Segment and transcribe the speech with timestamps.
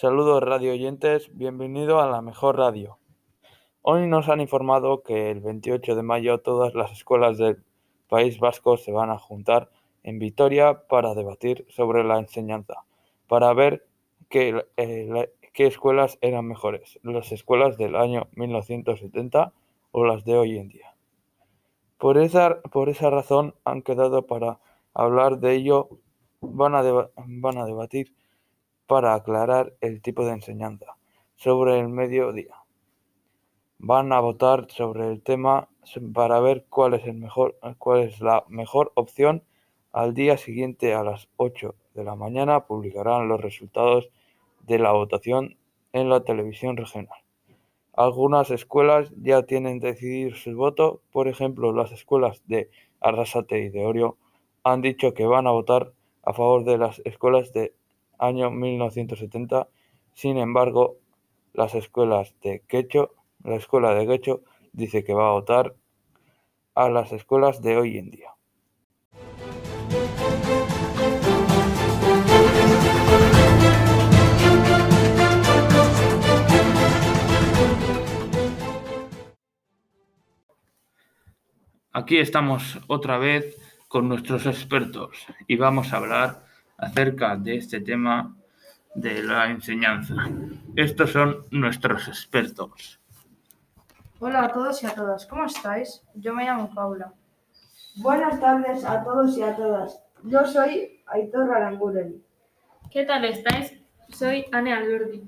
[0.00, 2.96] Saludos radio oyentes, bienvenido a la mejor radio.
[3.82, 7.62] Hoy nos han informado que el 28 de mayo todas las escuelas del
[8.08, 9.68] País Vasco se van a juntar
[10.02, 12.86] en Vitoria para debatir sobre la enseñanza,
[13.28, 13.86] para ver
[14.30, 19.52] qué, eh, qué escuelas eran mejores, las escuelas del año 1970
[19.92, 20.94] o las de hoy en día.
[21.98, 24.60] Por esa, por esa razón han quedado para
[24.94, 25.90] hablar de ello,
[26.40, 26.82] van a,
[27.16, 28.14] van a debatir
[28.90, 30.96] para aclarar el tipo de enseñanza
[31.36, 32.56] sobre el mediodía.
[33.78, 35.68] Van a votar sobre el tema
[36.12, 39.44] para ver cuál es, el mejor, cuál es la mejor opción.
[39.92, 44.10] Al día siguiente a las 8 de la mañana publicarán los resultados
[44.66, 45.56] de la votación
[45.92, 47.20] en la televisión regional.
[47.92, 52.70] Algunas escuelas ya tienen decidido su voto, por ejemplo, las escuelas de
[53.00, 54.16] Arrasate y de Orio
[54.64, 55.92] han dicho que van a votar
[56.24, 57.72] a favor de las escuelas de
[58.20, 59.68] año 1970.
[60.12, 60.98] Sin embargo,
[61.52, 65.74] las escuelas de Quecho, la escuela de Quecho dice que va a votar
[66.74, 68.34] a las escuelas de hoy en día.
[81.92, 83.56] Aquí estamos otra vez
[83.88, 86.49] con nuestros expertos y vamos a hablar
[86.80, 88.34] acerca de este tema
[88.94, 90.14] de la enseñanza.
[90.74, 93.00] Estos son nuestros expertos.
[94.18, 96.02] Hola a todos y a todas, ¿cómo estáis?
[96.14, 97.12] Yo me llamo Paula.
[97.96, 100.02] Buenas tardes a todos y a todas.
[100.24, 102.22] Yo soy Aitor Aranguren.
[102.90, 103.74] ¿Qué tal estáis?
[104.10, 105.22] Soy Anne Alberdi.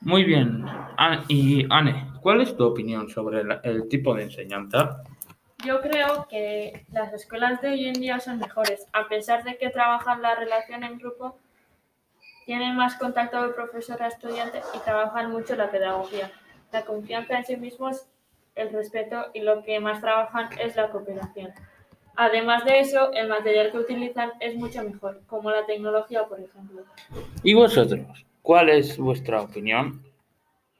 [0.00, 0.64] Muy bien.
[1.28, 5.02] Y Anne, ¿cuál es tu opinión sobre el, el tipo de enseñanza?
[5.64, 9.70] Yo creo que las escuelas de hoy en día son mejores, a pesar de que
[9.70, 11.38] trabajan la relación en grupo,
[12.44, 16.30] tienen más contacto de profesor a estudiante y trabajan mucho la pedagogía.
[16.70, 18.06] La confianza en sí mismos,
[18.54, 21.52] el respeto y lo que más trabajan es la cooperación.
[22.16, 26.82] Además de eso, el material que utilizan es mucho mejor, como la tecnología, por ejemplo.
[27.42, 28.26] ¿Y vosotros?
[28.42, 30.02] ¿Cuál es vuestra opinión?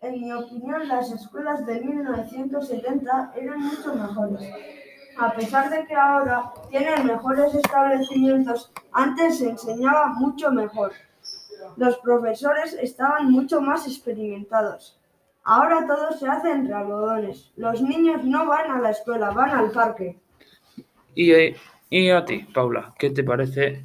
[0.00, 4.48] En mi opinión, las escuelas de 1970 eran mucho mejores.
[5.18, 10.92] A pesar de que ahora tienen mejores establecimientos, antes se enseñaba mucho mejor.
[11.76, 15.00] Los profesores estaban mucho más experimentados.
[15.42, 17.50] Ahora todo se hace entre algodones.
[17.56, 20.20] Los niños no van a la escuela, van al parque.
[21.16, 21.32] ¿Y,
[21.90, 23.84] y a ti, Paula, qué te parece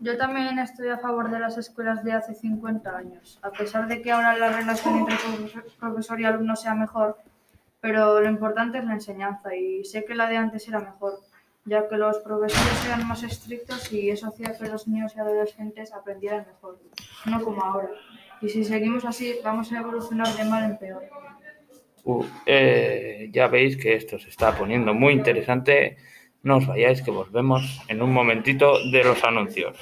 [0.00, 4.00] yo también estoy a favor de las escuelas de hace 50 años, a pesar de
[4.00, 5.16] que ahora la relación entre
[5.78, 7.16] profesor y alumno sea mejor,
[7.80, 11.20] pero lo importante es la enseñanza y sé que la de antes era mejor,
[11.64, 15.92] ya que los profesores eran más estrictos y eso hacía que los niños y adolescentes
[15.92, 16.78] aprendieran mejor,
[17.26, 17.90] no como ahora.
[18.40, 21.02] Y si seguimos así, vamos a evolucionar de mal en peor.
[22.04, 25.96] Uh, eh, ya veis que esto se está poniendo muy interesante.
[26.42, 29.76] No os vayáis que volvemos en un momentito de los anuncios.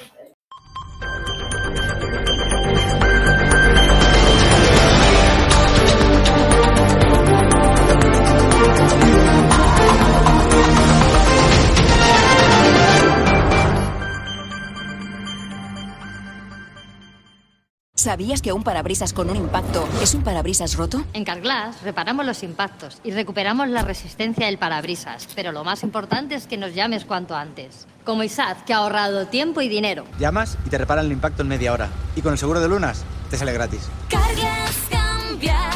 [18.07, 21.03] ¿Sabías que un parabrisas con un impacto es un parabrisas roto?
[21.11, 26.35] En Carglass reparamos los impactos y recuperamos la resistencia del parabrisas, pero lo más importante
[26.35, 27.85] es que nos llames cuanto antes.
[28.05, 30.05] Como Isaac, que ha ahorrado tiempo y dinero.
[30.19, 31.89] Llamas y te reparan el impacto en media hora.
[32.15, 33.89] Y con el seguro de lunas, te sale gratis.
[34.07, 35.69] Carglass cambia,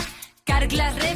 [0.45, 1.10] Carglass.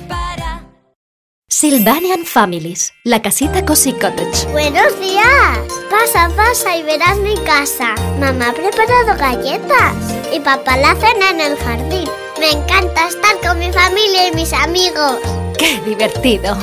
[1.68, 4.46] Sylvanian Families, la casita Cozy Cottage.
[4.52, 5.58] Buenos días.
[5.90, 7.96] Pasa, pasa y verás mi casa.
[8.20, 9.96] Mamá ha preparado galletas
[10.32, 12.08] y papá la cena en el jardín.
[12.40, 15.18] Me encanta estar con mi familia y mis amigos.
[15.58, 16.56] ¡Qué divertido!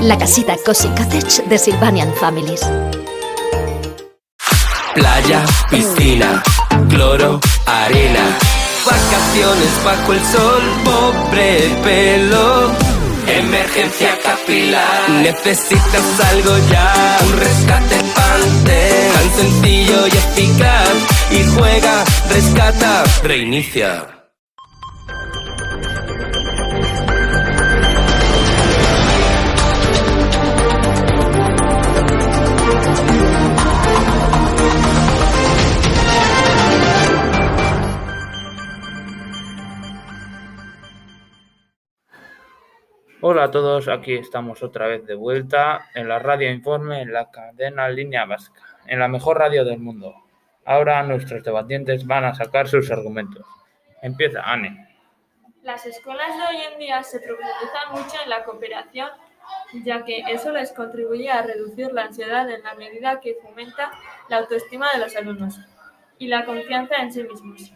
[0.00, 2.62] La casita Cozy Cottage de Sylvanian Families.
[4.94, 6.42] Playa, piscina,
[6.88, 8.38] cloro, arena.
[8.86, 12.97] Vacaciones bajo el sol, pobre pelo
[13.28, 15.10] Emergencia capilar.
[15.22, 17.18] Necesitas algo ya.
[17.26, 19.10] Un rescate pante.
[19.14, 20.94] Tan sencillo y eficaz.
[21.30, 24.17] Y juega, rescata, reinicia.
[43.20, 47.32] Hola a todos, aquí estamos otra vez de vuelta en la radio Informe, en la
[47.32, 50.14] cadena Línea Vasca, en la mejor radio del mundo.
[50.64, 53.44] Ahora nuestros debatientes van a sacar sus argumentos.
[54.02, 54.94] Empieza, Anne.
[55.64, 59.08] Las escuelas de hoy en día se profundizan mucho en la cooperación,
[59.82, 63.90] ya que eso les contribuye a reducir la ansiedad en la medida que fomenta
[64.28, 65.58] la autoestima de los alumnos
[66.20, 67.72] y la confianza en sí mismos,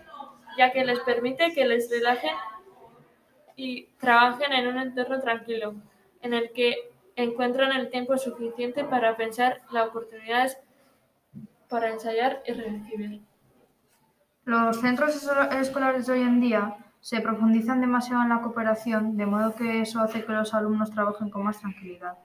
[0.56, 2.30] ya que les permite que les relajen
[3.56, 5.74] y trabajen en un entorno tranquilo,
[6.20, 6.74] en el que
[7.16, 10.58] encuentran el tiempo suficiente para pensar las oportunidades
[11.68, 13.22] para ensayar y recibir.
[14.44, 19.26] Los centros escola- escolares de hoy en día se profundizan demasiado en la cooperación, de
[19.26, 22.18] modo que eso hace que los alumnos trabajen con más tranquilidad.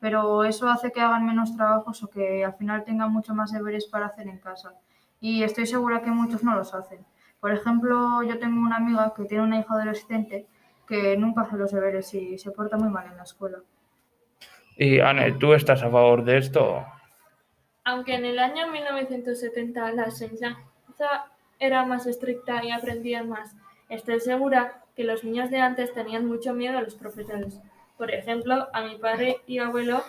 [0.00, 3.86] Pero eso hace que hagan menos trabajos o que al final tengan mucho más deberes
[3.86, 4.74] para hacer en casa.
[5.20, 7.04] Y estoy segura que muchos no los hacen.
[7.40, 10.46] Por ejemplo, yo tengo una amiga que tiene una hija adolescente
[10.86, 13.58] que nunca hace los deberes y se porta muy mal en la escuela.
[14.76, 16.84] Y Anne, ¿tú estás a favor de esto?
[17.84, 21.26] Aunque en el año 1970 la enseñanza
[21.58, 23.54] era más estricta y aprendían más,
[23.88, 27.60] estoy segura que los niños de antes tenían mucho miedo a los profesores.
[27.96, 30.02] Por ejemplo, a mi padre y abuelo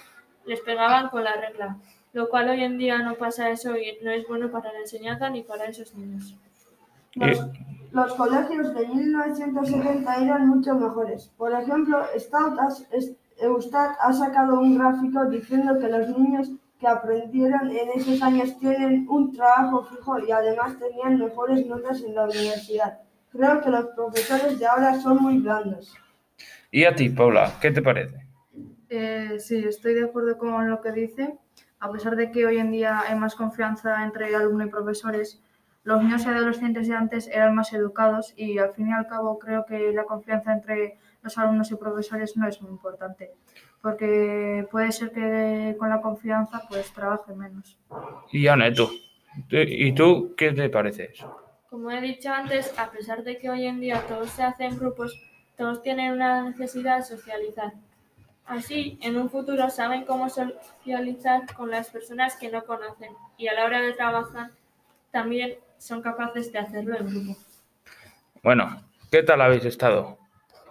[0.45, 1.77] les pegaban con la regla,
[2.13, 5.29] lo cual hoy en día no pasa eso y no es bueno para la enseñanza
[5.29, 6.35] ni para esos niños.
[7.95, 11.31] Los colegios de 1970 eran mucho mejores.
[11.37, 17.89] Por ejemplo, es- Eustat ha sacado un gráfico diciendo que los niños que aprendieron en
[17.95, 22.99] esos años tienen un trabajo fijo y además tenían mejores notas en la universidad.
[23.31, 25.93] Creo que los profesores de ahora son muy blandos.
[26.71, 28.25] ¿Y a ti, Paula, qué te parece?
[28.89, 31.37] Eh, sí, estoy de acuerdo con lo que dice.
[31.79, 35.41] A pesar de que hoy en día hay más confianza entre alumno y profesores,
[35.85, 39.39] los niños y adolescentes de antes eran más educados y al fin y al cabo
[39.39, 43.31] creo que la confianza entre los alumnos y profesores no es muy importante,
[43.81, 47.77] porque puede ser que con la confianza pues trabaje menos.
[48.31, 48.89] Y Anne, tú.
[49.49, 51.35] ¿Tú- ¿Y tú qué te parece eso?
[51.69, 54.77] Como he dicho antes, a pesar de que hoy en día todo se hace en
[54.77, 55.13] grupos,
[55.57, 57.73] todos tienen una necesidad de socializar.
[58.45, 63.53] Así, en un futuro saben cómo socializar con las personas que no conocen y a
[63.53, 64.51] la hora de trabajar
[65.11, 65.55] también
[65.85, 67.39] son capaces de hacerlo en grupo.
[68.41, 70.17] Bueno, ¿qué tal habéis estado?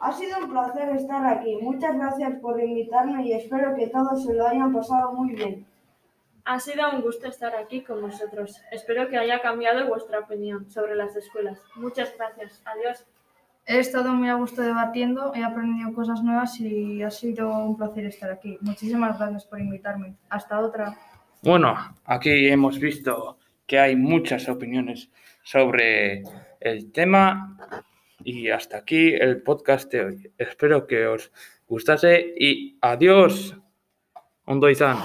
[0.01, 1.57] Ha sido un placer estar aquí.
[1.63, 5.67] Muchas gracias por invitarme y espero que todos se lo hayan pasado muy bien.
[6.45, 8.61] Ha sido un gusto estar aquí con vosotros.
[8.71, 11.59] Espero que haya cambiado vuestra opinión sobre las escuelas.
[11.77, 12.63] Muchas gracias.
[12.67, 13.07] Adiós.
[13.67, 18.05] He estado muy a gusto debatiendo, he aprendido cosas nuevas y ha sido un placer
[18.05, 18.59] estar aquí.
[18.61, 20.17] Muchísimas gracias por invitarme.
[20.29, 20.99] Hasta otra.
[21.41, 21.75] Bueno,
[22.05, 25.11] aquí hemos visto que hay muchas opiniones
[25.43, 26.23] sobre
[26.61, 27.59] el tema
[28.25, 30.33] y hasta aquí el podcast de hoy.
[30.39, 31.33] Espero que os
[31.67, 33.57] gustase y adiós.
[34.47, 34.99] Ondo izan.